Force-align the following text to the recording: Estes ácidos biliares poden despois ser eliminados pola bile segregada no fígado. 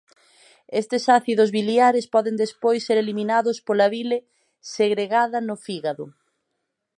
Estes 0.81 1.03
ácidos 1.19 1.49
biliares 1.57 2.05
poden 2.13 2.35
despois 2.43 2.79
ser 2.87 2.97
eliminados 3.03 3.57
pola 3.67 3.87
bile 3.95 4.17
segregada 4.75 5.37
no 5.47 5.55
fígado. 5.65 6.05